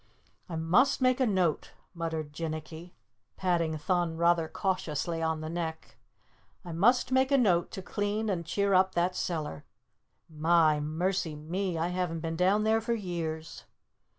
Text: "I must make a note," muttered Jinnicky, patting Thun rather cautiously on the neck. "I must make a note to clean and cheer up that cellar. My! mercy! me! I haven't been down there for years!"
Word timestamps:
"I 0.49 0.55
must 0.55 0.99
make 0.99 1.19
a 1.19 1.27
note," 1.27 1.73
muttered 1.93 2.33
Jinnicky, 2.33 2.95
patting 3.37 3.77
Thun 3.77 4.17
rather 4.17 4.47
cautiously 4.47 5.21
on 5.21 5.41
the 5.41 5.47
neck. 5.49 5.95
"I 6.65 6.71
must 6.71 7.11
make 7.11 7.31
a 7.31 7.37
note 7.37 7.69
to 7.69 7.83
clean 7.83 8.27
and 8.27 8.43
cheer 8.43 8.73
up 8.73 8.95
that 8.95 9.15
cellar. 9.15 9.63
My! 10.27 10.79
mercy! 10.79 11.35
me! 11.35 11.77
I 11.77 11.89
haven't 11.89 12.21
been 12.21 12.35
down 12.35 12.63
there 12.63 12.81
for 12.81 12.95
years!" 12.95 13.65